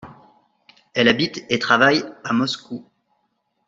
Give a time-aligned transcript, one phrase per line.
[0.95, 2.83] Elle habite et travaille à Moscou.